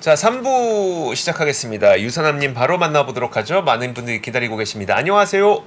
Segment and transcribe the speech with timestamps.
[0.00, 2.00] 자, 3부 시작하겠습니다.
[2.00, 3.60] 유선남님 바로 만나보도록 하죠.
[3.60, 4.96] 많은 분들이 기다리고 계십니다.
[4.96, 5.62] 안녕하세요.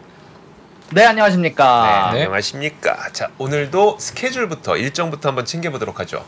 [0.91, 2.09] 네, 안녕하십니까.
[2.13, 3.09] 네, 안녕하십니까.
[3.11, 6.25] 자, 오늘도 스케줄부터 일정부터 한번 챙겨보도록 하죠.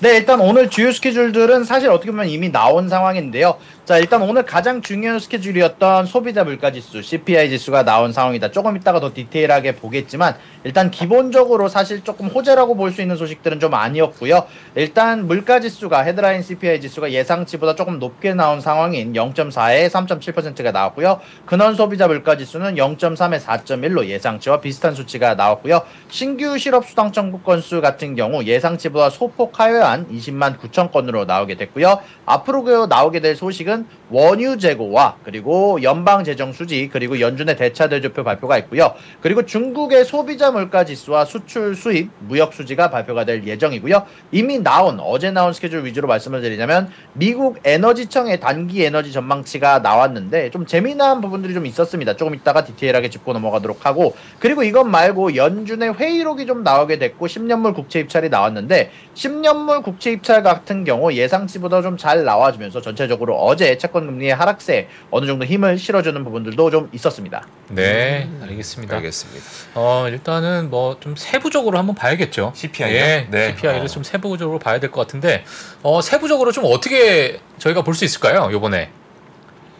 [0.00, 3.58] 네, 일단 오늘 주요 스케줄들은 사실 어떻게 보면 이미 나온 상황인데요.
[3.84, 8.52] 자, 일단 오늘 가장 중요한 스케줄이었던 소비자 물가 지수, CPI 지수가 나온 상황이다.
[8.52, 13.74] 조금 이따가 더 디테일하게 보겠지만, 일단 기본적으로 사실 조금 호재라고 볼 수 있는 소식들은 좀
[13.74, 14.46] 아니었고요.
[14.76, 21.18] 일단 물가 지수가, 헤드라인 CPI 지수가 예상치보다 조금 높게 나온 상황인 0.4에 3.7%가 나왔고요.
[21.44, 25.82] 근원 소비자 물가 지수는 0.3에 4.1로 예상치와 비슷한 수치가 나왔고요.
[26.08, 31.98] 신규 실업 수당 청구 건수 같은 경우 예상치보다 소폭 하회한 20만 9천 건으로 나오게 됐고요.
[32.26, 38.22] 앞으로 나오게 될 소식은 소식은 원유 재고와 그리고 연방 재정 수지 그리고 연준의 대차 대조표
[38.22, 38.94] 발표가 있고요.
[39.22, 44.04] 그리고 중국의 소비자 물가 지수와 수출 수입 무역 수지가 발표가 될 예정이고요.
[44.30, 50.66] 이미 나온 어제 나온 스케줄 위주로 말씀을 드리자면 미국 에너지청의 단기 에너지 전망치가 나왔는데 좀
[50.66, 52.16] 재미난 부분들이 좀 있었습니다.
[52.16, 57.74] 조금 이따가 디테일하게 짚고 넘어가도록 하고 그리고 이것 말고 연준의 회의록이 좀 나오게 됐고 10년물
[57.74, 64.06] 국채 입찰이 나왔는데 10년물 국채 입찰 같은 경우 예상치보다 좀 잘 나와주면서 전체적으로 어제 채권
[64.06, 67.46] 금리의 하락세 어느 정도 힘을 실어주는 부분들도 좀 있었습니다.
[67.68, 68.96] 네, 알겠습니다.
[68.96, 69.40] 알겠습니다.
[69.74, 72.52] 어, 일단은 뭐 좀 세부적으로 한번 봐야겠죠.
[72.54, 73.48] CPI 예, 네.
[73.56, 73.86] CPI를 어.
[73.86, 75.44] 좀 세부적으로 봐야 될 것 같은데
[75.82, 78.48] 어, 세부적으로 좀 어떻게 저희가 볼 수 있을까요?
[78.52, 78.90] 요번에.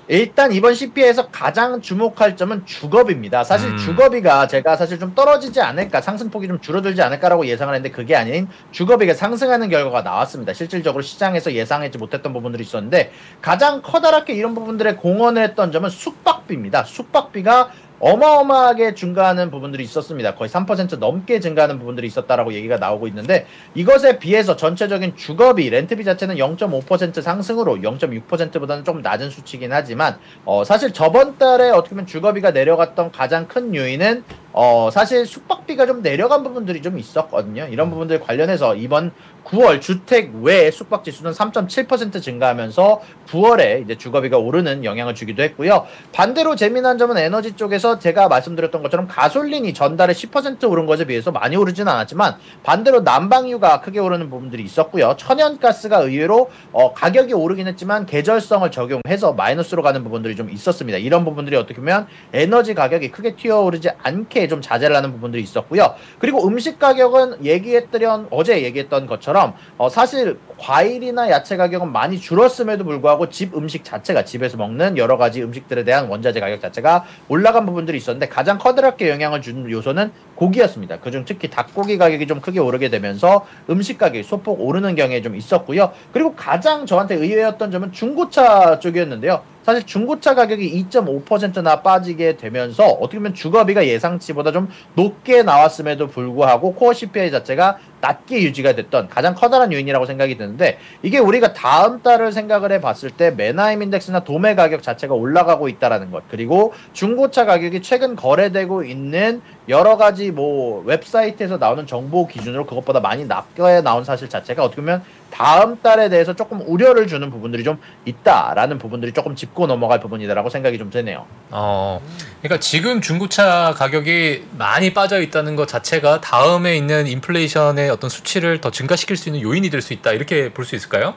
[0.09, 3.45] 일단 이번 CPI에서 가장 주목할 점은 주거비입니다.
[3.45, 3.77] 사실 음.
[3.79, 9.15] 주거비가 제가 사실 좀 떨어지지 않을까, 상승폭이 좀 줄어들지 않을까라고 예상을 했는데 그게 아닌 주거비가
[9.15, 10.53] 상승하는 결과가 나왔습니다.
[10.55, 16.85] 실질적으로 시장에서 예상하지 못했던 부분들이 있었는데 가장 커다랗게 이런 부분들에 공헌을 했던 점은 숙박비입니다.
[16.85, 17.71] 숙박비가
[18.03, 20.35] 어마어마하게 증가하는 부분들이 있었습니다.
[20.35, 26.35] 거의 3% 넘게 증가하는 부분들이 있었다라고 얘기가 나오고 있는데 이것에 비해서 전체적인 주거비, 렌트비 자체는
[26.35, 33.13] 0.5% 상승으로 0.6%보다는 좀 낮은 수치긴 하지만 어, 사실 저번 달에 어떻게 보면 주거비가 내려갔던
[33.13, 37.67] 가장 큰 요인은 어, 사실 숙박비가 좀 내려간 부분들이 좀 있었거든요.
[37.71, 39.13] 이런 부분들 관련해서 이번
[39.45, 45.87] 9월 주택 외 숙박 지수는 3.7% 증가하면서 9월에 이제 주거비가 오르는 영향을 주기도 했고요.
[46.13, 51.57] 반대로 재미난 점은 에너지 쪽에서 제가 말씀드렸던 것처럼 가솔린이 전달에 10% 오른 것에 비해서 많이
[51.57, 55.17] 오르지는 않았지만 반대로 난방유가 크게 오르는 부분들이 있었고요.
[55.17, 60.99] 천연가스가 의외로 어, 가격이 오르긴 했지만 계절성을 적용해서 마이너스로 가는 부분들이 좀 있었습니다.
[60.99, 65.95] 이런 부분들이 어떻게 보면 에너지 가격이 크게 튀어오르지 않게 좀 자제를 하는 부분들이 있었고요.
[66.19, 73.29] 그리고 음식 가격은 얘기했던 어제 얘기했던 것처럼 어, 사실 과일이나 야채 가격은 많이 줄었음에도 불구하고
[73.29, 78.29] 집 음식 자체가 집에서 먹는 여러 가지 음식들에 대한 원자재 가격 자체가 올라간 부분들이 있었는데
[78.29, 80.99] 가장 커다랗게 영향을 준 요소는 고기였습니다.
[80.99, 85.93] 그중 특히 닭고기 가격이 좀 크게 오르게 되면서 음식 가격이 소폭 오르는 경향이 좀 있었고요.
[86.13, 89.43] 그리고 가장 저한테 의외였던 점은 중고차 쪽이었는데요.
[89.63, 96.93] 사실 중고차 가격이 2.5%나 빠지게 되면서 어떻게 보면 주거비가 예상치보다 좀 높게 나왔음에도 불구하고 코어
[96.93, 102.73] CPI 자체가 낮게 유지가 됐던 가장 커다란 요인이라고 생각이 드는데 이게 우리가 다음 달을 생각을
[102.73, 108.83] 해봤을 때 메나임 인덱스나 도매 가격 자체가 올라가고 있다라는 것 그리고 중고차 가격이 최근 거래되고
[108.83, 114.83] 있는 여러 가지 뭐 웹사이트에서 나오는 정보 기준으로 그것보다 많이 낮게 나온 사실 자체가 어떻게
[114.83, 115.03] 보면
[115.33, 120.79] 다음 달에 대해서 조금 우려를 주는 부분들이 좀 있다라는 부분들이 조금 짚고 넘어갈 부분이다라고 생각이
[120.79, 121.25] 좀 되네요.
[121.51, 122.01] 어,
[122.43, 128.71] 그러니까 지금 중고차 가격이 많이 빠져 있다는 것 자체가 다음에 있는 인플레이션의 어떤 수치를 더
[128.71, 131.15] 증가시킬 수 있는 요인이 될 수 있다 이렇게 볼 수 있을까요?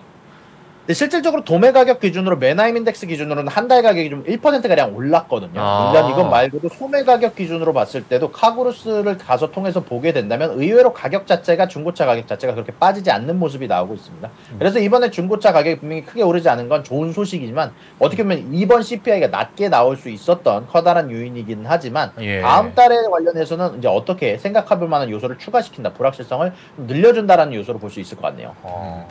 [0.86, 5.60] 근데 실질적으로 도매 가격 기준으로 Manheim index 기준으로는 한 달 가격이 좀 1%가량 올랐거든요.
[5.60, 5.90] 아.
[5.92, 11.26] 물론 이건 말고도 소매 가격 기준으로 봤을 때도 CarGurus를 가서 통해서 보게 된다면 의외로 가격
[11.26, 14.30] 자체가 중고차 가격 자체가 그렇게 빠지지 않는 모습이 나오고 있습니다.
[14.60, 19.30] 그래서 이번에 중고차 가격이 분명히 크게 오르지 않은 건 좋은 소식이지만 어떻게 보면 이번 CPI가
[19.30, 22.42] 낮게 나올 수 있었던 커다란 요인이긴 하지만 예.
[22.42, 28.00] 다음 달에 관련해서는 이제 어떻게 생각해볼 만한 요소를 추가시킨다, 불확실성을 좀 늘려준다라는 요소로 볼 수
[28.00, 28.54] 있을 것 같네요.
[28.62, 29.08] 어.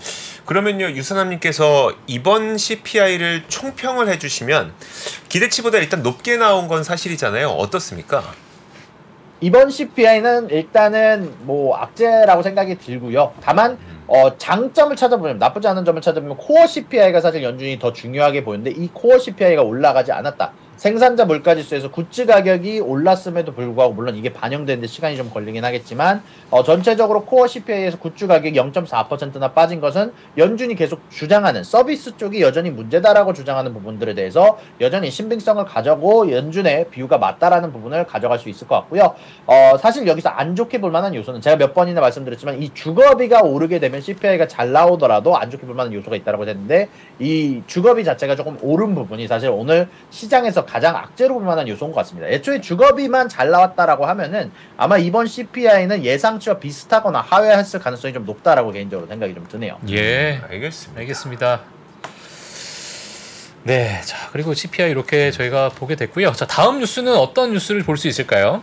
[0.47, 4.73] 그러면요 유선남님께서 이번 CPI를 총평을 해주시면
[5.29, 7.49] 기대치보다 일단 높게 나온 건 사실이잖아요.
[7.49, 8.23] 어떻습니까?
[9.41, 13.35] 이번 CPI는 일단은 뭐 악재라고 생각이 들고요.
[13.41, 18.70] 다만 어, 장점을 찾아보면 나쁘지 않은 점을 찾아보면 core CPI가 사실 연준이 더 중요하게 보이는데
[18.70, 20.52] 이 core CPI가 올라가지 않았다.
[20.76, 27.25] 생산자 물가지수에서 굿즈 가격이 올랐음에도 불구하고 물론 이게 반영되는데 시간이 좀 걸리긴 하겠지만 어, 전체적으로
[27.25, 33.73] core CPI에서 goods 가격이 0.4%나 빠진 것은 연준이 계속 주장하는 서비스 쪽이 여전히 문제다라고 주장하는
[33.73, 39.15] 부분들에 대해서 여전히 신빙성을 가지고 연준의 view가 맞다라는 부분을 가져갈 수 있을 것 같고요.
[39.47, 43.79] 어, 사실 여기서 안 좋게 볼 만한 요소는 제가 몇 번이나 말씀드렸지만 이 주거비가 오르게
[43.79, 46.88] 되면 CPI가 잘 나오더라도 안 좋게 볼 만한 요소가 있다고 했는데
[47.19, 51.99] 이 주거비 자체가 조금 오른 부분이 사실 오늘 시장에서 가장 악재로 볼 만한 요소인 것
[52.00, 52.28] 같습니다.
[52.28, 59.06] 애초에 주거비만 잘 나왔다라고 하면은 아마 이번 CPI는 예상치와 비슷하거나 하회했을 가능성이 좀 높다라고 개인적으로
[59.08, 59.78] 생각이 좀 드네요.
[59.90, 60.40] 예.
[60.50, 61.00] 알겠습니다.
[61.00, 61.61] 알겠습니다.
[63.62, 66.32] 네, 자 그리고 CPI 이렇게 저희가 보게 됐고요.
[66.32, 68.62] 자 다음 뉴스는 어떤 뉴스를 볼 수 있을까요?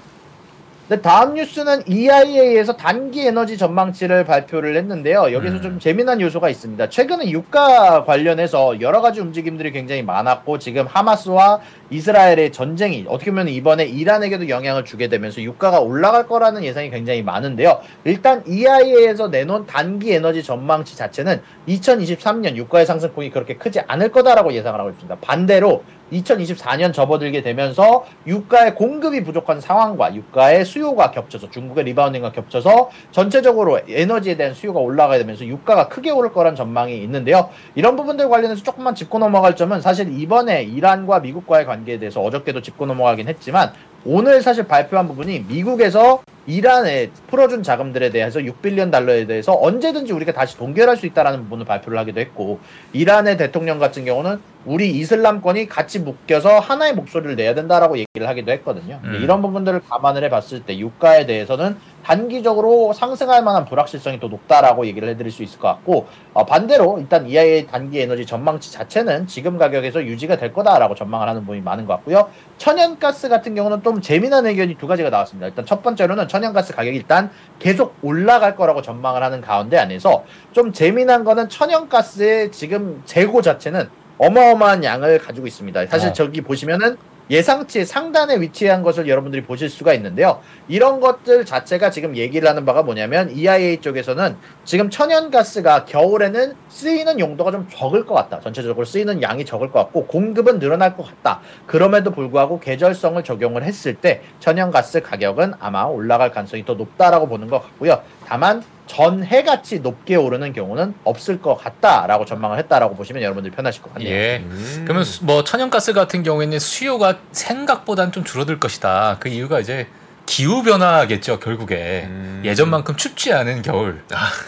[0.89, 5.31] 네, 다음 뉴스는 EIA에서 단기 에너지 전망치를 발표를 했는데요.
[5.31, 5.61] 여기서 음.
[5.61, 6.89] 좀 재미난 요소가 있습니다.
[6.89, 11.61] 최근에 유가 관련해서 여러 가지 움직임들이 굉장히 많았고 지금 하마스와
[11.91, 17.81] 이스라엘의 전쟁이 어떻게 보면 이번에 이란에게도 영향을 주게 되면서 유가가 올라갈 거라는 예상이 굉장히 많은데요.
[18.05, 24.79] 일단 EIA에서 내놓은 단기 에너지 전망치 자체는 2023년 유가의 상승폭이 그렇게 크지 않을 거다라고 예상을
[24.79, 25.17] 하고 있습니다.
[25.19, 33.79] 반대로 2024년 접어들게 되면서 유가의 공급이 부족한 상황과 유가의 수요가 겹쳐서 중국의 리바운딩과 겹쳐서 전체적으로
[33.87, 37.49] 에너지에 대한 수요가 올라가게 되면서 유가가 크게 오를 거란 전망이 있는데요.
[37.75, 42.61] 이런 부분들 관련해서 조금만 짚고 넘어갈 점은 사실 이번에 이란과 미국과의 관계 에 대해서 어저께도
[42.61, 43.73] 짚고 넘어가긴 했지만
[44.05, 50.57] 오늘 사실 발표한 부분이 미국에서 이란에 풀어준 자금들에 대해서 6빌리언 달러에 대해서 언제든지 우리가 다시
[50.57, 52.59] 동결할 수 있다라는 부분을 발표를 하기도 했고
[52.93, 58.99] 이란의 대통령 같은 경우는 우리 이슬람권이 같이 묶여서 하나의 목소리를 내야 된다라고 얘기를 하기도 했거든요.
[59.03, 59.19] 음.
[59.21, 65.31] 이런 부분들을 감안을 해봤을 때 유가에 대해서는 단기적으로 상승할 만한 불확실성이 더 높다라고 얘기를 해드릴
[65.31, 70.37] 수 있을 것 같고 어, 반대로 일단 EIA 단기 에너지 전망치 자체는 지금 가격에서 유지가
[70.37, 72.29] 될 거다라고 전망을 하는 분이 많은 것 같고요.
[72.57, 75.47] 천연가스 같은 경우는 좀 재미난 의견이 두 가지가 나왔습니다.
[75.47, 77.29] 일단 첫 번째로는 천연가스 가격이 일단
[77.59, 80.23] 계속 올라갈 거라고 전망을 하는 가운데 안에서
[80.53, 85.87] 좀 재미난 거는 천연가스의 지금 재고 자체는 어마어마한 양을 가지고 있습니다.
[85.87, 86.13] 사실 어.
[86.13, 86.95] 저기 보시면은
[87.29, 90.41] 예상치 상단에 위치한 것을 여러분들이 보실 수가 있는데요.
[90.67, 94.35] 이런 것들 자체가 지금 얘기를 하는 바가 뭐냐면 EIA 쪽에서는
[94.65, 98.39] 지금 천연가스가 겨울에는 쓰이는 용도가 좀 적을 것 같다.
[98.39, 101.41] 전체적으로 쓰이는 양이 적을 것 같고 공급은 늘어날 것 같다.
[101.67, 107.61] 그럼에도 불구하고 계절성을 적용을 했을 때 천연가스 가격은 아마 올라갈 가능성이 더 높다라고 보는 것
[107.61, 108.01] 같고요.
[108.31, 114.09] 다만 전해같이 높게 오르는 경우는 없을 것 같다라고 전망을 했다라고 보시면 여러분들 편하실 것 같네요.
[114.09, 114.37] 예.
[114.45, 114.83] 음.
[114.85, 119.17] 그러면 수- 뭐 천연가스 같은 경우에는 수요가 생각보다는 좀 줄어들 것이다.
[119.19, 119.85] 그 이유가 이제
[120.25, 122.41] 기후 변화겠죠 결국에 음.
[122.45, 124.01] 예전만큼 춥지 않은 겨울.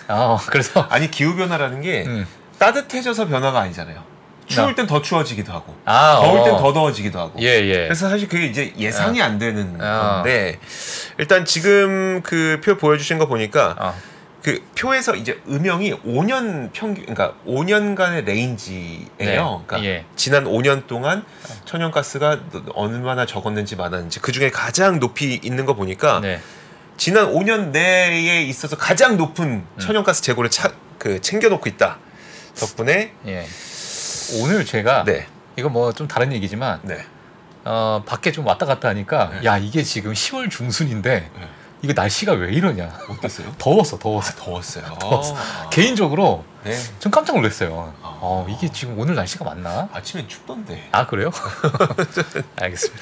[0.08, 2.26] 어, 그래서 아니 기후 변화라는 게 음.
[2.60, 4.02] 따뜻해져서 변화가 아니잖아요.
[4.48, 6.44] 추울 땐 더 추워지기도 하고, 아, 더울 어.
[6.44, 7.40] 땐더 더워지기도 하고.
[7.42, 7.74] 예 예.
[7.86, 10.16] 그래서 사실 그게 이제 예상이 안 되는 아.
[10.16, 10.60] 건데
[11.18, 13.96] 일단 지금 그 표 보여주신 거 보니까 어.
[14.44, 19.08] 그 표에서 이제 음영이 5년 평균 그러니까 5년간의 range예요.
[19.18, 19.36] 네.
[19.38, 20.06] 그러니까 예.
[20.18, 21.24] 지난 5년 동안
[21.66, 22.40] 천연가스가
[22.76, 26.42] 얼마나 적었는지 많았는지 그 중에 가장 높이 있는 거 보니까 네.
[26.98, 29.68] 지난 5년 내에 있어서 가장 높은 음.
[29.80, 31.98] 천연가스 재고를 차, 그 챙겨놓고 있다.
[32.60, 33.46] 덕분에 예.
[34.42, 37.06] 오늘 제가 네, 이거 뭐 좀 다른 얘기지만 네.
[37.66, 39.46] 어, 밖에 좀 왔다 갔다 하니까 네.
[39.46, 41.30] 야 이게 지금 10월 중순인데
[41.82, 43.54] 이거 날씨가 왜 이러냐 어땠어요?
[43.60, 44.86] 더웠어 더웠어 더웠어요.
[45.00, 45.36] 더웠어.
[45.36, 46.78] 아, 개인적으로 네.
[47.00, 48.18] 좀 깜짝 놀랐어요 아.
[48.22, 50.88] 어 이게 지금 오늘 날씨가 맞나 아침엔 춥던데.
[50.92, 51.30] 아 그래요
[52.62, 53.02] 알겠습니다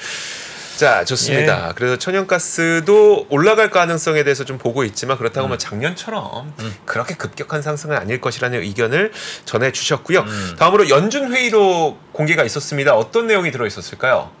[0.82, 1.68] 자, 좋습니다.
[1.68, 1.72] 예.
[1.76, 5.50] 그래서 천연가스도 올라갈 가능성에 대해서 좀 보고 있지만 그렇다고 음.
[5.50, 6.74] 뭐 작년처럼 음.
[6.84, 9.12] 그렇게 급격한 상승은 아닐 것이라는 의견을
[9.44, 10.22] 전해 주셨고요.
[10.22, 10.56] 음.
[10.58, 12.96] 다음으로 연준 회의로 공개가 있었습니다.
[12.96, 14.32] 어떤 내용이 들어 있었을까요?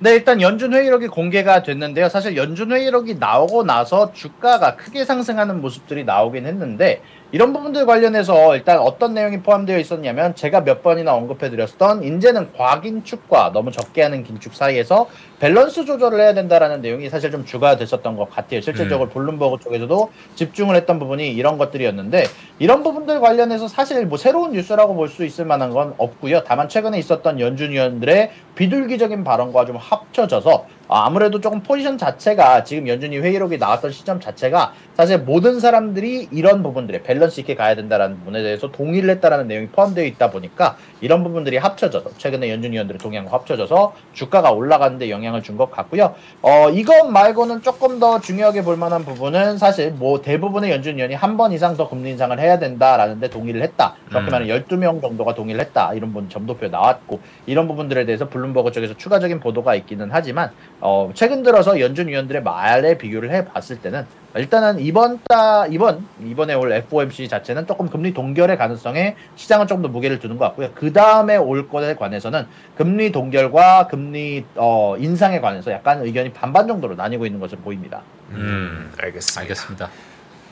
[0.00, 2.10] 네, 일단 연준 회의록이 공개가 됐는데요.
[2.10, 8.78] 사실 연준 회의록이 나오고 나서 주가가 크게 상승하는 모습들이 나오긴 했는데 이런 부분들 관련해서 일단
[8.78, 15.08] 어떤 내용이 포함되어 있었냐면 제가 몇 번이나 언급해드렸던 이제는 과긴축과 너무 적게 하는 긴축 사이에서
[15.38, 18.62] 밸런스 조절을 해야 된다라는 내용이 사실 좀 주가 됐었던 것 같아요.
[18.62, 22.24] 실질적으로 블룸버그 쪽에서도 집중을 했던 부분이 이런 것들이었는데
[22.60, 26.44] 이런 부분들 관련해서 사실 뭐 새로운 뉴스라고 볼 수 있을 만한 건 없고요.
[26.44, 32.88] 다만 최근에 있었던 연준 위원들의 비둘기적인 발언과 좀 합쳐져서 어, 아무래도 조금 포지션 자체가 지금
[32.88, 38.42] 연준이 회의록이 나왔던 시점 자체가 사실 모든 사람들이 이런 부분들에 밸런스 있게 가야 된다라는 부분에
[38.42, 43.94] 대해서 동의를 했다라는 내용이 포함되어 있다 보니까 이런 부분들이 합쳐져서 최근에 연준 위원들의 동의안과 합쳐져서
[44.14, 46.14] 주가가 올라가는데 영향을 준 것 같고요.
[46.40, 51.36] 어 이것 말고는 조금 더 중요하게 볼 만한 부분은 사실 뭐 대부분의 연준 위원이 한
[51.36, 53.94] 번 이상 더 금리 인상을 해야 된다라는데 동의를 했다.
[54.08, 54.30] 그렇게 음.
[54.30, 55.92] 말하면 12명 정도가 동의를 했다.
[55.94, 61.42] 이런 부분 점도표 나왔고 이런 부분들에 대해서 블룸버그 쪽에서 추가적인 보도가 있기는 하지만 어, 최근
[61.42, 64.06] 들어서 연준 위원들의 말에 비교를 해 봤을 때는
[64.36, 69.88] 일단은 이번 달 이번 이번에 올 FOMC 자체는 조금 금리 동결의 가능성에 시장은 조금 더
[69.88, 70.70] 무게를 두는 것 같고요.
[70.74, 76.94] 그 다음에 올 것에 관해서는 금리 동결과 금리 어, 인상에 관해서 약간 의견이 반반 정도로
[76.94, 78.02] 나뉘고 있는 것으로 보입니다.
[78.30, 79.40] 음, 알겠습니다.
[79.40, 79.90] 알겠습니다.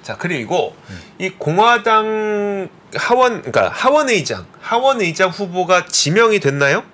[0.02, 0.74] 자 그리고
[1.18, 6.84] 이 공화당 하원 그러니까 하원 의장 하원 의장 후보가 지명이 됐나요?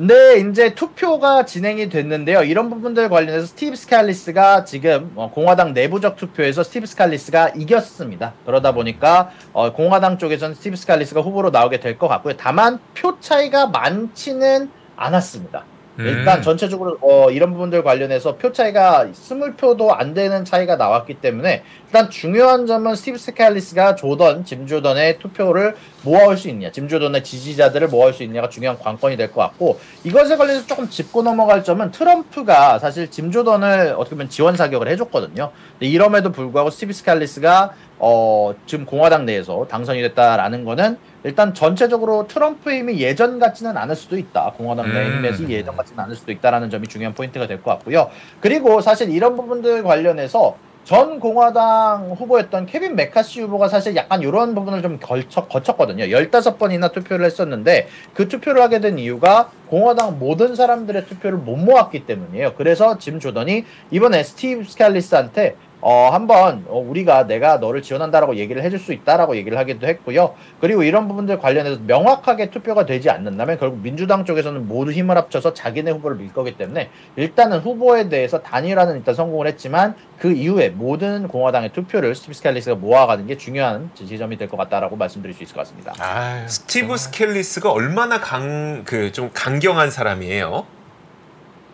[0.00, 2.44] 네, 이제 투표가 진행이 됐는데요.
[2.44, 8.32] 이런 부분들 관련해서 스티브 스칼리스가 지금 어, 공화당 내부적 투표에서 스티브 스칼리스가 이겼습니다.
[8.46, 12.34] 그러다 보니까 어, 공화당 쪽에서는 스티브 스칼리스가 후보로 나오게 될 것 같고요.
[12.36, 15.64] 다만 표 차이가 많지는 않았습니다.
[15.98, 16.42] 일단 음.
[16.42, 22.08] 전체적으로 어, 이런 부분들 관련해서 표 차이가 스물 표도 안 되는 차이가 나왔기 때문에 일단
[22.08, 25.74] 중요한 점은 스티브 스칼리스가 조던, 짐 조던의 투표를
[26.04, 30.36] 모아올 수 있냐, 짐 조던의 지지자들을 모아올 수 있냐가 중요한 관건이 될 것 같고 이것에
[30.36, 35.50] 관해서 조금 짚고 넘어갈 점은 트럼프가 사실 짐 조던을 어떻게 보면 지원 사격을 해줬거든요.
[35.72, 42.78] 근데 이럼에도 불구하고 스티브 스칼리스가 어, 지금 공화당 내에서 당선이 됐다라는 거는 일단 전체적으로 트럼프의
[42.78, 44.52] 힘이 예전 같지는 않을 수도 있다.
[44.56, 45.18] 공화당 내 음.
[45.18, 48.10] 힘에서 예전 같지는 않을 수도 있다라는 점이 중요한 포인트가 될 것 같고요.
[48.40, 54.80] 그리고 사실 이런 부분들 관련해서 전 공화당 후보였던 케빈 매카시 후보가 사실 약간 이런 부분을
[54.80, 56.04] 좀 걸쳐, 거쳤거든요.
[56.04, 62.54] 15번이나 투표를 했었는데 그 투표를 하게 된 이유가 공화당 모든 사람들의 투표를 못 모았기 때문이에요.
[62.54, 68.78] 그래서 짐 조던이 이번에 스티브 스칼리스한테 어, 한번 어, 우리가 내가 너를 지원한다라고 얘기를 해줄
[68.78, 70.34] 수 있다라고 얘기를 하기도 했고요.
[70.60, 75.92] 그리고 이런 부분들 관련해서 명확하게 투표가 되지 않는다면 결국 민주당 쪽에서는 모두 힘을 합쳐서 자기네
[75.92, 81.72] 후보를 밀 거기 때문에 일단은 후보에 대해서 단일화는 일단 성공을 했지만 그 이후에 모든 공화당의
[81.72, 85.92] 투표를 스티브 스칼리스가 모아가는 게 중요한 지점이 될 것 같다라고 말씀드릴 수 있을 것 같습니다.
[85.98, 90.66] 아유, 스티브 스칼리스가 얼마나 강 그 좀 강경한 사람이에요?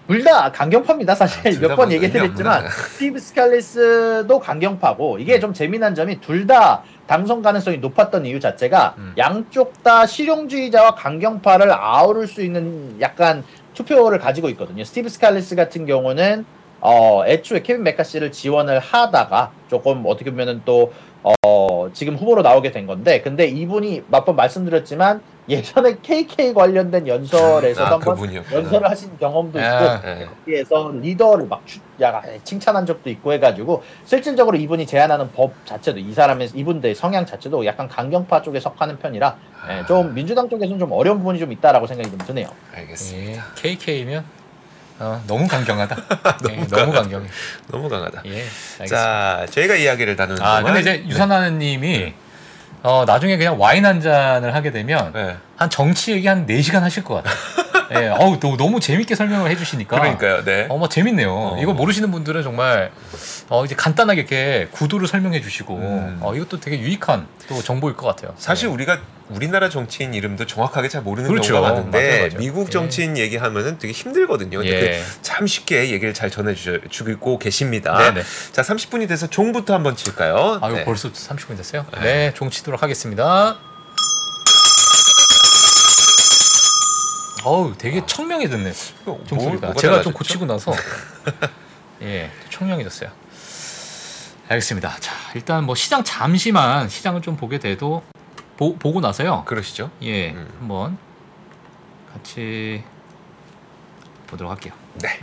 [0.06, 1.14] 둘 다 강경파입니다.
[1.14, 2.70] 사실 아, 둘다 몇번뭐 얘기 의미 드렸지만 없구나.
[2.70, 9.14] 스티브 스칼리스도 강경파고 이게 좀 재미난 점이 둘 다 당선 가능성이 높았던 이유 자체가 음.
[9.16, 14.84] 양쪽 다 실용주의자와 강경파를 아우를 수 있는 약간 투표를 가지고 있거든요.
[14.84, 16.44] 스티브 스칼리스 같은 경우는
[16.80, 20.92] 어 애초에 케빈 메카시를 지원을 하다가 조금 어떻게 보면은 또
[21.46, 27.86] 어, 지금 후보로 나오게 된 건데, 근데 이분이 몇 번 말씀드렸지만, 예전에 KKK 관련된 연설에서도
[27.86, 28.34] 아, 한번.
[28.34, 29.94] 연설을 하신 경험도 야.
[29.96, 30.26] 있고, 네.
[30.26, 36.12] 거기에서 리더를 막 추, 야, 칭찬한 적도 있고 해가지고, 실질적으로 이분이 제안하는 법 자체도, 이
[36.14, 39.36] 사람의, 이분들의 성향 자체도 약간 강경파 쪽에 속하는 편이라,
[39.70, 42.48] 예, 좀 민주당 쪽에서는 좀 어려운 부분이 좀 있다라고 생각이 좀 드네요.
[42.74, 43.42] 알겠습니다.
[43.42, 44.24] 예, KK면
[45.00, 45.96] 어, 너무 강경하다.
[46.42, 47.26] 너무, 너무 강경해.
[47.70, 48.22] 너무 강하다.
[48.26, 48.30] 예.
[48.30, 48.86] 알겠습니다.
[48.86, 52.14] 자, 저희가 이야기를 나누는 아 동안 근데 이제 유산하느님이
[52.84, 55.36] 어, 나중에 그냥 와인 한 잔을 하게 되면 네.
[55.56, 57.34] 한 정치 얘기 한 4시간 하실 것 같아요.
[57.94, 59.98] 예, 어우, 너무, 너무 재밌게 설명을 해주시니까.
[59.98, 60.44] 그러니까요.
[60.44, 60.66] 네.
[60.68, 61.30] 어, 뭐 재밌네요.
[61.30, 61.58] 어.
[61.60, 62.90] 이거 모르시는 분들은 정말
[63.48, 66.18] 어, 이제 간단하게 이렇게 구도를 설명해 주시고 음.
[66.20, 68.34] 어, 이것도 되게 유익한 또 정보일 것 같아요.
[68.36, 68.74] 사실 네.
[68.74, 71.54] 우리가 우리나라 정치인 이름도 정확하게 잘 모르는 그렇죠.
[71.54, 72.38] 경우가 많은데 맞아요, 맞아요.
[72.38, 74.58] 미국 정치인 얘기하면은 되게 힘들거든요.
[74.58, 75.02] 근데 예.
[75.02, 77.96] 그참 쉽게 얘기를 잘 전해 주고 계십니다.
[77.96, 78.22] 네네.
[78.52, 80.58] 자, 30분이 돼서 종부터 한번 칠까요?
[80.60, 80.84] 아, 이거 네.
[80.84, 81.86] 벌써 30분 됐어요?
[82.02, 83.58] 네, 종 치도록 하겠습니다.
[87.44, 88.72] 어우, 되게 청명해졌네.
[89.04, 89.74] 뭐, 종소리가.
[89.74, 90.12] 제가 좀?
[90.12, 90.72] 고치고 나서
[92.02, 93.10] 예, 청명해졌어요.
[94.48, 94.96] 알겠습니다.
[95.00, 98.02] 자, 일단 뭐 시장 잠시만 시장을 좀 보게 돼도
[98.56, 99.44] 보, 보고 나서요.
[99.46, 99.90] 그러시죠?
[100.02, 100.48] 예, 음.
[100.58, 100.98] 한번
[102.12, 102.82] 같이
[104.26, 104.72] 보도록 할게요.
[104.94, 105.20] 네.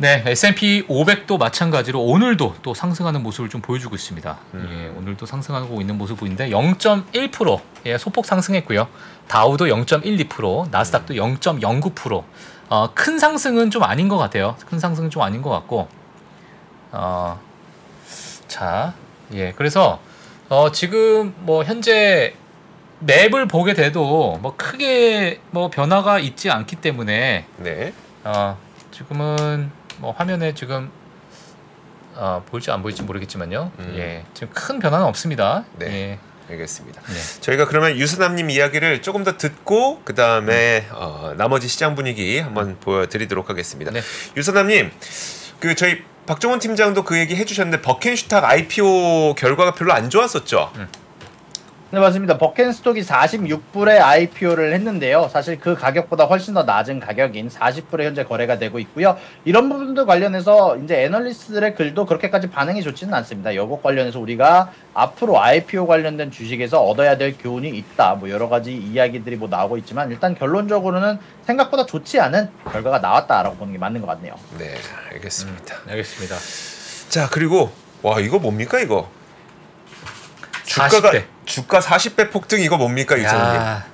[0.00, 4.38] 네, S&P 500도 마찬가지로 오늘도 또 상승하는 모습을 좀 보여주고 있습니다.
[4.54, 4.68] 음.
[4.72, 8.88] 예, 오늘도 상승하고 있는 모습 보이는데 0.1% 예, 소폭 상승했고요.
[9.28, 12.24] 다우도 0.12%, 나스닥도 0.09%.
[12.70, 14.56] 어, 큰 상승은 좀 아닌 것 같아요.
[14.70, 15.86] 큰 상승은 좀 아닌 것 같고.
[16.92, 17.38] 어,
[18.48, 18.94] 자,
[19.34, 20.00] 예, 그래서
[20.48, 22.32] 어, 지금 뭐 현재
[23.00, 27.92] 맵을 보게 돼도 뭐 크게 뭐 변화가 있지 않기 때문에 네.
[28.24, 28.56] 어,
[28.92, 30.90] 지금은 뭐 화면에 지금
[32.14, 33.70] 어, 보일지 안 보일지 모르겠지만요.
[33.78, 33.94] 음.
[33.96, 35.64] 예, 지금 큰 변화는 없습니다.
[35.78, 35.86] 네.
[35.86, 36.18] 예,
[36.50, 37.00] 알겠습니다.
[37.02, 37.40] 네.
[37.40, 43.48] 저희가 그러면 유선남님 이야기를 조금 더 듣고 그 다음에 어, 나머지 시장 분위기 한번 보여드리도록
[43.48, 43.92] 하겠습니다.
[43.92, 44.00] 네.
[44.36, 44.90] 유선남님,
[45.60, 50.72] 그 저희 박종원 팀장도 그 얘기 해주셨는데 버켄슈탁 IPO 결과가 별로 안 좋았었죠.
[51.92, 52.38] 네 맞습니다.
[52.38, 55.28] 버켄스톡이 46불에 IPO를 했는데요.
[55.32, 59.16] 사실 그 가격보다 훨씬 더 낮은 가격인 40불에 현재 거래가 되고 있고요.
[59.44, 63.56] 이런 부분들 관련해서 이제 애널리스트들의 글도 그렇게까지 반응이 좋지는 않습니다.
[63.56, 68.14] 여것 관련해서 우리가 앞으로 IPO 관련된 주식에서 얻어야 될 교훈이 있다.
[68.14, 73.72] 뭐 여러 가지 이야기들이 뭐 나오고 있지만 일단 결론적으로는 생각보다 좋지 않은 결과가 나왔다라고 보는
[73.72, 74.34] 게 맞는 것 같네요.
[74.58, 74.76] 네,
[75.12, 75.74] 알겠습니다.
[75.88, 76.36] 알겠습니다.
[77.08, 79.10] 자 그리고 와 이거 뭡니까 이거?
[80.70, 81.24] 주가가 40대.
[81.44, 83.20] 주가 40배 폭등 이거 뭡니까?
[83.24, 83.84] 야,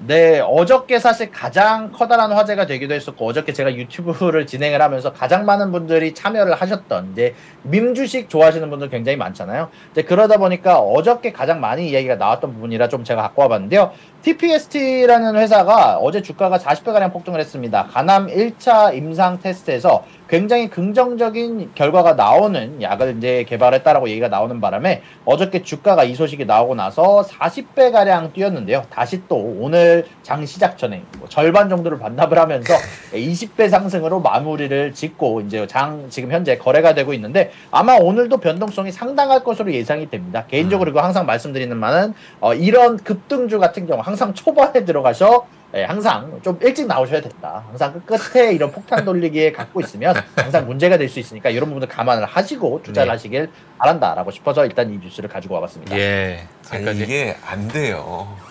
[0.00, 5.72] 네, 어저께 사실 가장 커다란 화제가 되기도 했었고, 어저께 제가 유튜브를 진행을 하면서 가장 많은
[5.72, 9.70] 분들이 참여를 하셨던, 이제, 밈 주식 좋아하시는 분들 굉장히 많잖아요.
[9.90, 13.92] 이제 그러다 보니까 어저께 가장 많이 이야기가 나왔던 부분이라 좀 제가 갖고 와봤는데요.
[14.22, 17.86] TPST라는 회사가 어제 주가가 40배가량 폭등을 했습니다.
[17.90, 25.62] 가남 1차 임상 테스트에서 굉장히 긍정적인 결과가 나오는 약을 이제 개발했다라고 얘기가 나오는 바람에 어저께
[25.62, 28.84] 주가가 이 소식이 나오고 나서 40배 가량 뛰었는데요.
[28.90, 32.74] 다시 또 오늘 장 시작 전에 뭐 절반 정도를 반납을 하면서
[33.14, 39.42] 20배 상승으로 마무리를 짓고 이제 장 지금 현재 거래가 되고 있는데 아마 오늘도 변동성이 상당할
[39.42, 40.44] 것으로 예상이 됩니다.
[40.48, 46.40] 개인적으로 이거 항상 말씀드리는 바는 어, 이런 급등주 같은 경우 항상 초반에 들어가셔 예, 항상
[46.42, 47.62] 좀 일찍 나오셔야 된다.
[47.68, 51.88] 항상 그 끝에 이런 폭탄 돌리기에 갖고 있으면 항상 문제가 될 수 있으니까 이런 부분들
[51.88, 53.12] 감안을 하시고 투자를 네.
[53.12, 55.94] 하시길 바란다라고 싶어서 일단 이 뉴스를 가지고 와봤습니다.
[55.98, 56.46] 예.
[56.70, 58.02] 아니 지금까지 이게 안 돼요.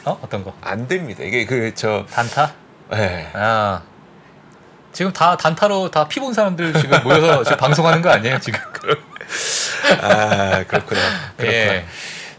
[0.05, 0.53] 어 어떤 거?
[0.61, 1.23] 안 됩니다.
[1.23, 2.53] 이게 그 저 단타?
[2.93, 3.27] 예.
[3.33, 3.81] 아
[4.93, 8.59] 지금 다 단타로 다 피본 사람들 지금 모여서 지금 방송하는 거 아니에요 지금?
[10.03, 11.01] 아 그렇구나.
[11.35, 11.51] 그렇구나.
[11.51, 11.85] 예.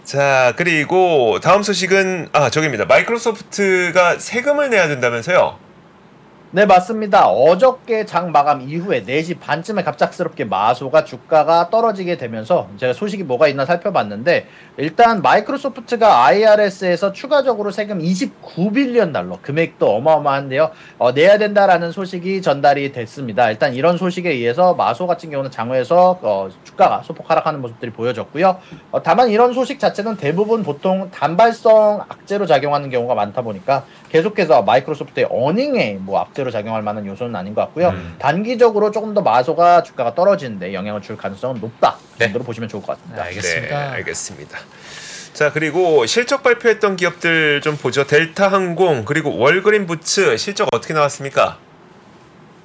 [0.09, 2.87] 자 그리고 다음 소식은 아 저기입니다.
[2.87, 5.59] 마이크로소프트가 세금을 내야 된다면서요?
[6.51, 7.29] 네, 맞습니다.
[7.29, 13.67] 어저께 장 마감 이후에 4시 반쯤에 갑작스럽게 마소가 주가가 떨어지게 되면서 제가 소식이 뭐가 있나
[13.67, 14.47] 살펴봤는데
[14.79, 20.71] 일단 마이크로소프트가 IRS에서 추가적으로 세금 29빌리언 달러 금액도 어마어마한데요.
[20.97, 23.51] 어, 내야 된다라는 소식이 전달이 됐습니다.
[23.51, 28.59] 일단 이런 소식에 의해서 마소 같은 경우는 장외에서 어, 주가가 소폭 하락하는 모습들이 보여졌고요.
[28.93, 35.27] 어, 다만 이런 소식 자체는 대부분 보통 단발성 악재로 작용하는 경우가 많다 보니까 계속해서 마이크로소프트의
[35.31, 37.89] earning에 뭐 악재로 작용할 만한 요소는 아닌 것 같고요.
[37.89, 38.15] 음.
[38.19, 41.97] 단기적으로 조금 더 마소가 주가가 떨어지는데 영향을 줄 가능성은 높다.
[42.13, 42.27] 그 네.
[42.27, 43.23] 정도로 보시면 좋을 것 같습니다.
[43.23, 43.79] 네, 알겠습니다.
[43.79, 44.59] 네, 알겠습니다.
[45.33, 48.07] 자 그리고 실적 발표했던 기업들 좀 보죠.
[48.07, 51.59] 델타 항공 그리고 월그린 부츠 실적 어떻게 나왔습니까?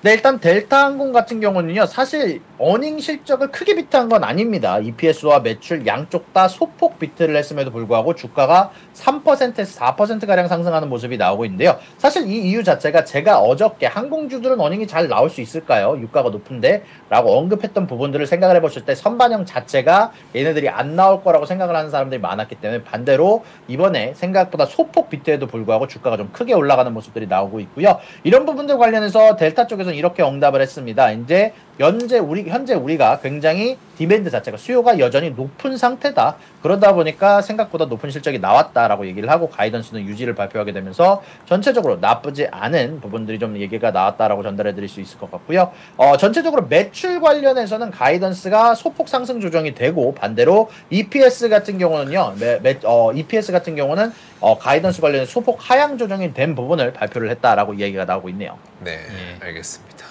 [0.04, 4.78] 네, 일단 델타 항공 같은 경우는요, 사실 earning 실적을 크게 beat한 건 아닙니다.
[4.80, 11.78] EPS와 매출 양쪽 다 소폭 beat를 했음에도 불구하고 주가가 3%에서 4%가량 상승하는 모습이 나오고 있는데요.
[11.98, 15.98] 사실 이 이유 자체가 제가 어저께 항공주들은 earning이 잘 나올 수 있을까요?
[16.00, 16.84] 유가가 높은데?
[17.10, 22.22] 라고 언급했던 부분들을 생각을 해보실 때 선반영 자체가 얘네들이 안 나올 거라고 생각을 하는 사람들이
[22.22, 28.00] 많았기 때문에 반대로 이번에 생각보다 소폭 beat에도 불구하고 주가가 좀 크게 올라가는 모습들이 나오고 있고요.
[28.24, 31.12] 이런 부분들 관련해서 델타 쪽에서는 이렇게 응답을 했습니다.
[31.12, 36.36] 이제 현재 우리 현재 우리가 굉장히 demand 자체가 수요가 여전히 높은 상태다.
[36.62, 43.02] 그러다 보니까 생각보다 높은 실적이 나왔다라고 얘기를 하고 guidance는 유지를 발표하게 되면서 전체적으로 나쁘지 않은
[43.02, 45.72] 부분들이 좀 얘기가 나왔다라고 전달해 드릴 수 있을 것 같고요.
[45.98, 52.36] 어, 전체적으로 매출 관련해서는 가이던스가 소폭 상승 조정이 되고 반대로 EPS 같은 경우는요.
[52.40, 57.30] 매, 매, 어, EPS 같은 경우는 어, 가이던스 관련해 소폭 하향 조정이 된 부분을 발표를
[57.32, 58.58] 했다라고 이야기가 나오고 있네요.
[58.80, 59.46] 네, 예.
[59.46, 60.06] 알겠습니다.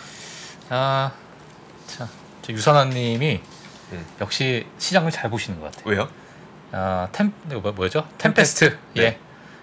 [0.71, 1.22] 아, 자,
[2.43, 3.41] 저 유선아님이
[3.93, 4.07] 음.
[4.21, 5.85] 역시 시장을 잘 보시는 것 같아요.
[5.91, 6.09] 왜요?
[6.73, 8.07] 아, 템 이거 뭐, 뭐죠?
[8.19, 8.79] 템페스트.
[8.95, 9.03] 네.
[9.03, 9.19] 예.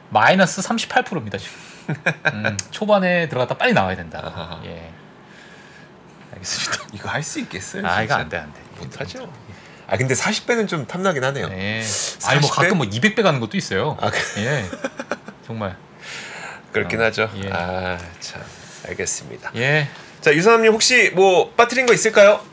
[0.10, 1.58] 마이너스 38%입니다 지금.
[2.34, 4.22] 음, 초반에 들어갔다 빨리 나와야 된다.
[4.24, 4.62] 아하.
[4.66, 4.92] 예.
[6.34, 6.86] 알겠습니다.
[6.94, 7.86] 이거 할 수 있겠어요?
[7.86, 8.18] 아, 이거 진짜?
[8.20, 8.60] 안 돼, 안 돼.
[8.80, 9.32] 못하죠.
[9.88, 11.48] 아 근데 40배는 좀 탐나긴 하네요.
[11.50, 11.84] 네.
[12.26, 12.56] 아니 뭐 40배?
[12.56, 13.98] 가끔 뭐 200배 가는 것도 있어요.
[14.00, 14.66] 아, 그- 예.
[15.48, 15.76] 정말.
[16.72, 17.28] 그렇긴 어, 하죠.
[17.44, 17.50] 예.
[17.52, 18.44] 아 참,
[18.88, 19.52] 알겠습니다.
[19.56, 19.90] 예.
[20.22, 22.46] 자 유선남님 혹시 뭐 빠뜨린 거 있을까요?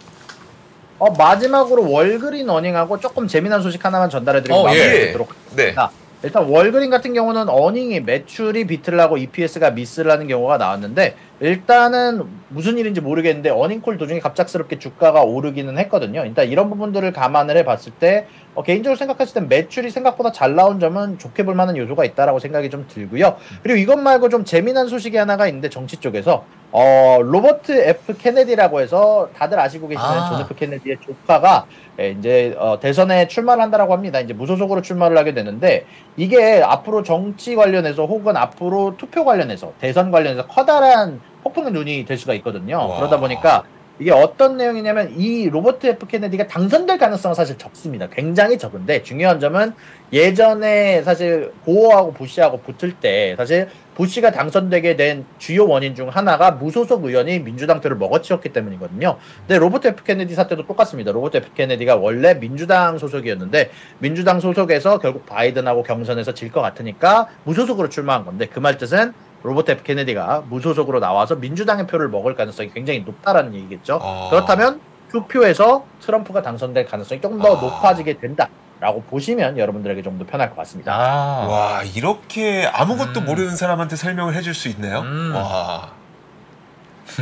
[0.99, 5.07] 어, 마지막으로 월그린 어닝하고 조금 재미난 소식 하나만 전달해드리고 어, 마무리 예.
[5.09, 5.75] 하도록 네.
[5.75, 5.91] 자,
[6.23, 8.65] 일단 월그린 같은 경우는 earning이 매출이
[9.01, 15.23] 하고 EPS가 miss를 하는 경우가 나왔는데 일단은 무슨 일인지 모르겠는데 earning call 도중에 갑작스럽게 주가가
[15.23, 16.25] 오르기는 했거든요.
[16.25, 21.19] 일단 이런 부분들을 감안을 해봤을 때 어, 개인적으로 생각했을 때 매출이 생각보다 잘 나온 점은
[21.19, 23.37] 좋게 볼 만한 요소가 있다라고 생각이 좀 들고요.
[23.63, 29.29] 그리고 이것 말고 좀 재미난 소식이 하나가 있는데 정치 쪽에서 어, 로버트 F 케네디라고 해서
[29.37, 30.29] 다들 아시고 계시는 아.
[30.31, 31.67] 존 F 케네디의 조카가
[32.01, 34.21] 예, 이제 어, 대선에 출마를 한다라고 합니다.
[34.21, 40.47] 이제 무소속으로 출마를 하게 되는데 이게 앞으로 정치 관련해서 혹은 앞으로 투표 관련해서 대선 관련해서
[40.47, 42.77] 커다란 폭풍의 눈이 될 수가 있거든요.
[42.79, 42.97] 와.
[42.99, 43.65] 그러다 보니까
[43.99, 48.09] 이게 어떤 내용이냐면 이 로버트 F 케네디가 당선될 가능성은 사실 적습니다.
[48.09, 49.73] 굉장히 적은데 중요한 점은
[50.13, 57.07] 예전에 사실 고어하고 부시하고 붙을 때 사실 부시가 당선되게 된 주요 원인 중 하나가 무소속
[57.07, 59.17] 의원이 민주당 표를 먹어치웠기 때문이거든요.
[59.47, 61.13] 근데 로버트 F 케네디 사태도 똑같습니다.
[61.13, 67.89] 로버트 F 케네디가 원래 민주당 소속이었는데 민주당 소속에서 결국 바이든하고 경선에서 질 것 같으니까 무소속으로
[67.89, 69.15] 출마한 건데 그 말 뜻은
[69.47, 74.01] 로버트 F 케네디가 무소속으로 나와서 민주당의 표를 먹을 가능성이 굉장히 높다라는 얘기겠죠.
[74.03, 74.29] 아.
[74.31, 74.81] 그렇다면
[75.11, 77.61] 투표에서 트럼프가 당선될 가능성이 조금 더 아.
[77.61, 78.49] 높아지게 된다
[78.81, 80.93] 라고 보시면 여러분들에게 좀 더 편할 것 같습니다.
[80.95, 83.25] 아, 와 이렇게 아무것도 음.
[83.25, 85.01] 모르는 사람한테 설명을 해줄 수 있네요.
[85.01, 85.33] 음.
[85.35, 85.93] 와.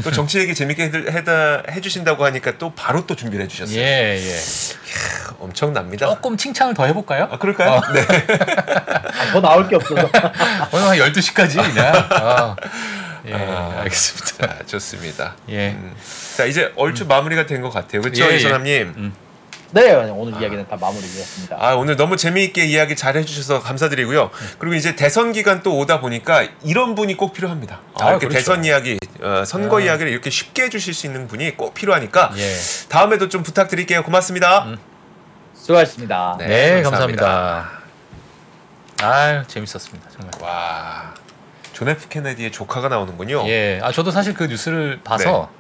[0.03, 3.79] 또 정치 얘기 재밌게 해드- 해다 해주신다고 하니까 또 바로 또 준비를 해주셨어요.
[3.79, 4.39] 예, 예.
[5.39, 6.07] 엄청납니다.
[6.07, 7.29] 조금 칭찬을 더 해볼까요?
[7.31, 7.81] 아 그럴까요?
[7.93, 8.01] 네.
[8.01, 10.03] 아, 더 나올 게 없어서
[10.73, 11.95] 오늘 한 12시까지 그냥.
[12.11, 12.57] 아,
[13.27, 13.81] 예, 아.
[13.81, 14.47] 알겠습니다.
[14.59, 15.35] 자 좋습니다.
[15.49, 15.71] 예.
[15.71, 15.95] 음.
[16.37, 18.03] 자 이제 얼추 마무리가 된 것 같아요.
[18.03, 18.37] 그렇죠, 예, 예.
[18.37, 18.95] 이선남님.
[18.97, 19.15] 음.
[19.75, 21.57] 네 오늘 이야기는 다 마무리되었습니다.
[21.59, 24.31] 아 오늘 너무 재미있게 이야기 잘 해주셔서 감사드리고요.
[24.59, 27.81] 그리고 이제 대선 기간 또 오다 보니까 이런 분이 꼭 필요합니다.
[27.95, 28.39] 아, 아, 이렇게 그렇죠.
[28.39, 29.81] 대선 이야기, 어, 선거 아.
[29.81, 32.55] 이야기를 이렇게 쉽게 해주실 수 있는 분이 꼭 필요하니까 예.
[32.89, 34.05] 다음에도 좀 부탁드릴게요.
[34.05, 34.67] 고맙습니다.
[34.67, 34.79] 음.
[35.55, 36.37] 수고하셨습니다.
[36.39, 37.25] 네, 네, 감사합니다.
[37.25, 37.85] 감사합니다.
[39.03, 40.09] 아유, 재밌었습니다.
[40.11, 40.31] 정말.
[40.41, 41.15] 와,
[41.73, 43.43] 존 F 케네디의 조카가 나오는군요.
[43.49, 43.81] 예.
[43.83, 45.51] 아, 저도 사실 그 뉴스를 봐서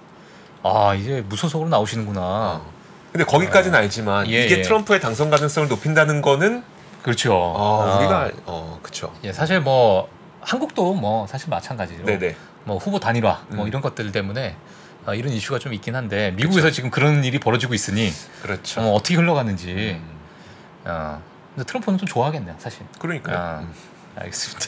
[0.62, 2.20] 아, 이제 무소속으로 나오시는구나.
[2.20, 2.73] 어.
[3.14, 4.62] 근데 거기까지는 알지만 예, 이게 예.
[4.62, 6.64] 트럼프의 당선 가능성을 높인다는 거는
[7.04, 7.32] 그렇죠.
[7.32, 7.96] 어, 아.
[7.98, 9.14] 우리가 어 그쵸.
[9.22, 10.08] 예, 사실 뭐
[10.40, 12.34] 한국도 뭐 사실 마찬가지로 네네.
[12.64, 13.68] 뭐 후보 단일화 뭐 음.
[13.68, 14.56] 이런 것들 때문에
[15.06, 18.10] 아, 이런 이슈가 좀 있긴 한데 미국에서 지금 그런 일이 벌어지고 있으니
[18.42, 18.80] 그렇죠.
[18.80, 20.18] 어, 어떻게 흘러가는지 음,
[20.86, 21.22] 어,
[21.54, 23.36] 근데 트럼프는 좀 좋아하겠네요 사실 그러니까요.
[23.36, 23.58] 아.
[23.60, 23.72] 음.
[24.16, 24.66] 알겠습니다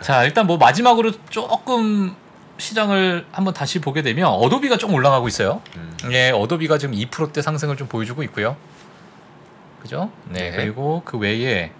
[0.00, 2.16] 자 일단 뭐 마지막으로 조금
[2.58, 5.96] 시장을 한번 다시 보게 되면 어도비가 좀 올라가고 있어요 음.
[6.12, 8.56] 예 어도비가 지금 2%대 상승을 좀 보여주고 있고요
[9.80, 10.56] 그죠 네, 네.
[10.56, 11.70] 그리고 그 외에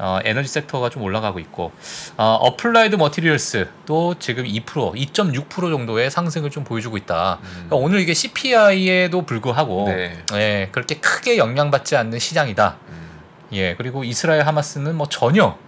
[0.00, 1.72] 어, 에너지 섹터가 좀 올라가고 있고
[2.16, 7.48] 어, 어플라이드 머티리얼스도 지금 2% 2.6% 정도의 상승을 좀 보여주고 있다 음.
[7.50, 10.22] 그러니까 오늘 이게 CPI에도 불구하고 네.
[10.34, 12.76] 예, 그렇게 크게 영향받지 않는 시장이다.
[12.88, 13.08] 음.
[13.52, 15.58] 예, 그리고 이스라엘 하마스는 뭐 전혀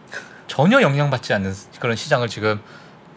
[0.46, 2.60] 전혀 영향받지 않는 그런 시장을 지금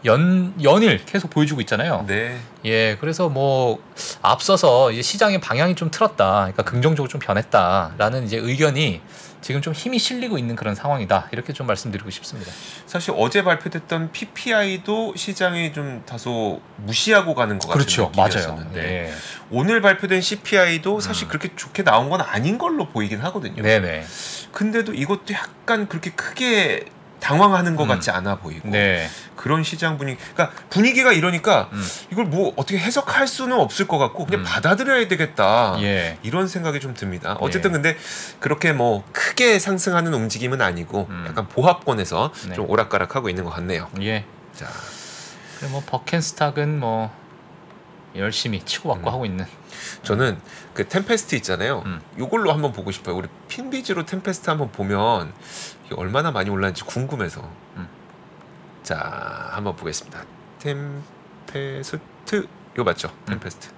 [0.06, 2.06] 연 연일 계속 보여주고 있잖아요.
[2.08, 2.38] 네.
[2.66, 3.82] 예, 그래서 뭐
[4.22, 6.42] 앞서서 이제 시장의 방향이 좀 틀었다.
[6.42, 9.02] 그러니까 긍정적으로 좀 변했다라는 이제 의견이
[9.44, 11.28] 지금 좀 힘이 실리고 있는 그런 상황이다.
[11.34, 12.52] 이렇게 좀 말씀드리고 싶습니다.
[12.86, 18.30] 사실 어제 발표됐던 PPI도 시장이 좀 다소 무시하고 가는 것 같은 그렇죠, 맞아요.
[18.30, 19.13] 느낌이었었는데 예.
[19.52, 21.30] 오늘 발표된 CPI도 사실 음.
[21.30, 23.62] 그렇게 좋게 나온 건 아닌 걸로 보이긴 하거든요.
[23.62, 24.06] 네, 네,
[24.54, 26.86] 근데도 이것도 약간 그렇게 크게
[27.24, 27.88] 당황하는 것 음.
[27.88, 29.08] 같지 않아 보이고 네.
[29.38, 31.82] 그런 시장 분위기, 그러니까 분위기가 이러니까 음.
[32.12, 34.44] 이걸 뭐 어떻게 해석할 수는 없을 것 같고 그냥 음.
[34.44, 35.78] 받아들여야 되겠다.
[35.80, 36.18] 예.
[36.22, 37.38] 이런 생각이 좀 듭니다.
[37.40, 37.74] 어쨌든 예.
[37.74, 37.98] 근데
[38.42, 41.26] 그렇게 뭐 크게 상승하는 움직임은 아니고 음.
[41.30, 42.56] 약간 보합권에서 네.
[42.56, 43.90] 좀 오락가락하고 있는 것 같네요.
[44.02, 44.26] 예.
[44.54, 44.68] 자,
[45.60, 47.10] 그리고 뭐 버켄스탁은 뭐
[48.16, 49.14] 열심히 치고받고 음.
[49.14, 49.46] 하고 있는
[50.04, 50.38] 저는
[50.74, 51.84] 그 템페스트 있잖아요.
[51.86, 52.02] 음.
[52.20, 53.16] 이걸로 한번 보고 싶어요.
[53.16, 55.34] 우리 핀비즈로 템페스트 한번 보면
[55.93, 57.47] 이게 얼마나 많이 올랐는지 궁금해서.
[57.77, 57.88] 음.
[58.82, 60.23] 자, 한번 보겠습니다.
[60.60, 63.10] 템페스트 이거 맞죠?
[63.10, 63.25] 음.
[63.27, 63.69] 템페스트.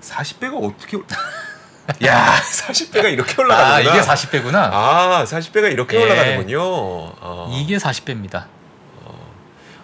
[0.00, 1.04] 40배가 어떻게 올...
[2.04, 3.74] 야, 40배가 이렇게 올라가는구나.
[3.74, 4.54] 아 이게 40배구나.
[4.72, 6.02] 아, 40배가 이렇게 예.
[6.02, 6.60] 올라가는군요.
[6.60, 7.50] 어.
[7.54, 8.46] 이게 40배입니다.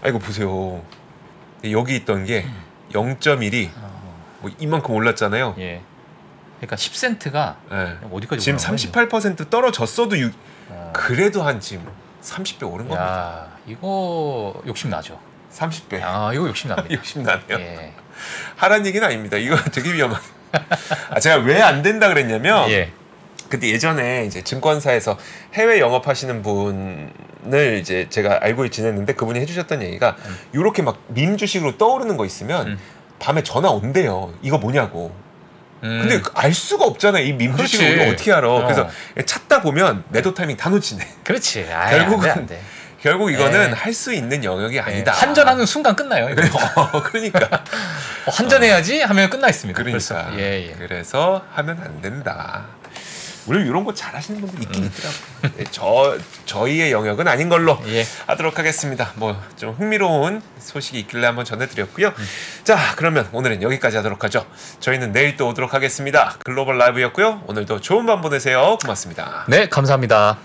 [0.03, 0.83] 아 이거 보세요.
[1.71, 2.47] 여기 있던 게
[2.93, 3.71] 0.1이
[4.41, 5.55] 뭐 이만큼 올랐잖아요.
[5.59, 5.83] 예.
[6.61, 7.99] 그러니까 10센트가 예.
[8.11, 8.93] 어디까지 지금 올라간 거지?
[8.93, 10.31] 38% 떨어졌어도 유, 어.
[10.93, 11.87] 그래도 한 지금
[12.23, 13.05] 30배 오른 겁니다.
[13.05, 15.19] 야 이거 욕심 나죠.
[15.53, 16.01] 30배.
[16.03, 16.89] 아 이거 욕심 납니다.
[16.95, 17.59] 욕심 나네요.
[17.59, 17.93] 예.
[18.57, 19.37] 하란 얘기는 아닙니다.
[19.37, 20.21] 이거 되게 위험한.
[21.11, 22.93] 아, 제가 왜 안 된다 그랬냐면 예.
[23.49, 25.19] 근데 예전에 이제 증권사에서
[25.55, 30.37] 해외 영업하시는 분을 이제 제가 알고 지냈는데 그분이 해주셨던 얘기가 음.
[30.53, 32.79] 이렇게 막 밈 주식으로 떠오르는 거 있으면 음.
[33.19, 34.33] 밤에 전화 온대요.
[34.43, 35.15] 이거 뭐냐고.
[35.85, 36.09] 음.
[36.09, 37.25] 근데 알 수가 없잖아요.
[37.25, 37.57] 이.
[37.57, 38.51] 주식을 우리가 어떻게 알아?
[38.51, 38.63] 어.
[38.63, 38.89] 그래서
[39.25, 41.07] 찾다 보면 매도 타이밍 다 놓치네.
[41.23, 41.69] 그렇지.
[41.73, 42.61] 아, 결국은 안 돼, 안 돼.
[43.05, 43.77] 결국 이거는 네.
[43.77, 45.13] 할수 있는 영역이 예, 아니다.
[45.13, 46.25] 한전하는 순간 끝나요.
[46.75, 47.63] 어, 그러니까
[48.25, 49.83] 어, 한전해야지 하면 끝나 있습니다.
[49.83, 50.33] 그러니까.
[50.39, 50.75] 예, 예.
[50.79, 52.65] 그래서 하면 안 된다.
[53.47, 54.89] 물론 이런 거 잘하시는 분들 있긴 음.
[54.89, 55.61] 있더라고요.
[55.61, 58.05] 예, 저 저희의 영역은 아닌 걸로 예.
[58.27, 59.13] 하도록 하겠습니다.
[59.17, 62.09] 뭐 좀 흥미로운 소식이 있길래 한번 전해드렸고요.
[62.09, 62.25] 음.
[62.65, 64.45] 자 그러면 오늘은 여기까지 하도록 하죠.
[64.81, 66.37] 저희는 내일 또 오도록 하겠습니다.
[66.45, 67.43] 글로벌 라이브였고요.
[67.47, 68.79] 오늘도 좋은 밤 보내세요.
[68.81, 69.45] 고맙습니다.
[69.49, 70.39] 네, 감사합니다.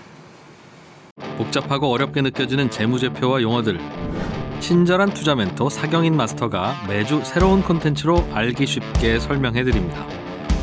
[1.36, 3.78] 복잡하고 어렵게 느껴지는 재무제표와 용어들
[4.60, 10.04] 친절한 투자 멘토 사경인 마스터가 매주 새로운 콘텐츠로 알기 쉽게 설명해 드립니다.